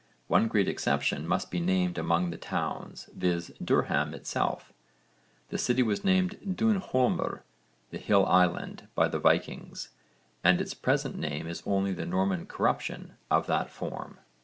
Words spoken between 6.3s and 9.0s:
Dún holmr, 'the hill island,'